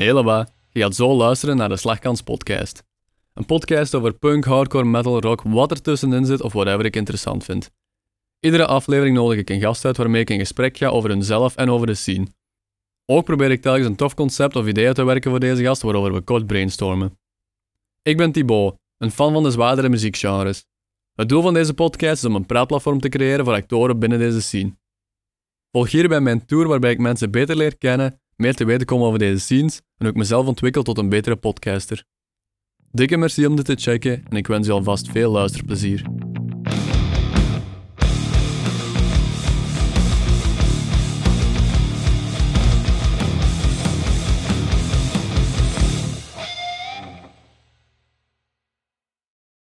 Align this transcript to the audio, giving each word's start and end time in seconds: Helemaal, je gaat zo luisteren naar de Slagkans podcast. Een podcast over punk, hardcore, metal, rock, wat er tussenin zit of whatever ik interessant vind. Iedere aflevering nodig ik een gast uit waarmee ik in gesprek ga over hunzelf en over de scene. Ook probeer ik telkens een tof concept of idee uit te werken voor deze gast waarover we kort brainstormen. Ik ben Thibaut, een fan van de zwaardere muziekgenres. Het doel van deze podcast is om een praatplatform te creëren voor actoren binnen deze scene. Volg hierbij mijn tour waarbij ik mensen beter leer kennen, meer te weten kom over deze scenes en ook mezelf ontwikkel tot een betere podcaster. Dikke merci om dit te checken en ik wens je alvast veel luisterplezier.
Helemaal, 0.00 0.46
je 0.70 0.80
gaat 0.80 0.94
zo 0.94 1.14
luisteren 1.14 1.56
naar 1.56 1.68
de 1.68 1.76
Slagkans 1.76 2.22
podcast. 2.22 2.82
Een 3.34 3.46
podcast 3.46 3.94
over 3.94 4.12
punk, 4.12 4.44
hardcore, 4.44 4.84
metal, 4.84 5.20
rock, 5.20 5.42
wat 5.42 5.70
er 5.70 5.82
tussenin 5.82 6.26
zit 6.26 6.40
of 6.40 6.52
whatever 6.52 6.84
ik 6.84 6.96
interessant 6.96 7.44
vind. 7.44 7.70
Iedere 8.40 8.66
aflevering 8.66 9.16
nodig 9.16 9.38
ik 9.38 9.50
een 9.50 9.60
gast 9.60 9.84
uit 9.84 9.96
waarmee 9.96 10.20
ik 10.20 10.30
in 10.30 10.38
gesprek 10.38 10.76
ga 10.76 10.88
over 10.88 11.10
hunzelf 11.10 11.56
en 11.56 11.70
over 11.70 11.86
de 11.86 11.94
scene. 11.94 12.26
Ook 13.06 13.24
probeer 13.24 13.50
ik 13.50 13.62
telkens 13.62 13.86
een 13.86 13.96
tof 13.96 14.14
concept 14.14 14.56
of 14.56 14.66
idee 14.66 14.86
uit 14.86 14.94
te 14.94 15.04
werken 15.04 15.30
voor 15.30 15.40
deze 15.40 15.62
gast 15.62 15.82
waarover 15.82 16.12
we 16.12 16.20
kort 16.20 16.46
brainstormen. 16.46 17.18
Ik 18.02 18.16
ben 18.16 18.32
Thibaut, 18.32 18.76
een 18.98 19.10
fan 19.10 19.32
van 19.32 19.42
de 19.42 19.50
zwaardere 19.50 19.88
muziekgenres. 19.88 20.64
Het 21.14 21.28
doel 21.28 21.42
van 21.42 21.54
deze 21.54 21.74
podcast 21.74 22.22
is 22.22 22.28
om 22.28 22.34
een 22.34 22.46
praatplatform 22.46 23.00
te 23.00 23.08
creëren 23.08 23.44
voor 23.44 23.54
actoren 23.54 23.98
binnen 23.98 24.18
deze 24.18 24.42
scene. 24.42 24.76
Volg 25.70 25.90
hierbij 25.90 26.20
mijn 26.20 26.46
tour 26.46 26.68
waarbij 26.68 26.90
ik 26.90 26.98
mensen 26.98 27.30
beter 27.30 27.56
leer 27.56 27.76
kennen, 27.76 28.20
meer 28.40 28.54
te 28.54 28.64
weten 28.64 28.86
kom 28.86 29.02
over 29.02 29.18
deze 29.18 29.40
scenes 29.40 29.80
en 29.98 30.06
ook 30.06 30.14
mezelf 30.14 30.46
ontwikkel 30.46 30.82
tot 30.82 30.98
een 30.98 31.08
betere 31.08 31.36
podcaster. 31.36 32.04
Dikke 32.92 33.16
merci 33.16 33.46
om 33.46 33.56
dit 33.56 33.64
te 33.64 33.74
checken 33.74 34.22
en 34.28 34.36
ik 34.36 34.46
wens 34.46 34.66
je 34.66 34.72
alvast 34.72 35.10
veel 35.10 35.30
luisterplezier. 35.30 36.19